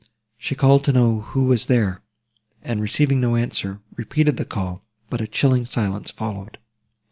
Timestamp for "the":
4.37-4.45